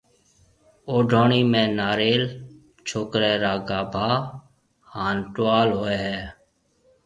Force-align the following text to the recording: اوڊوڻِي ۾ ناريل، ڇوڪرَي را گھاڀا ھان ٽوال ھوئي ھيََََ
اوڊوڻِي 0.89 1.41
۾ 1.51 1.61
ناريل، 1.79 2.23
ڇوڪرَي 2.87 3.33
را 3.43 3.53
گھاڀا 3.69 4.09
ھان 4.93 5.15
ٽوال 5.33 5.67
ھوئي 5.79 5.97
ھيََََ 6.05 6.19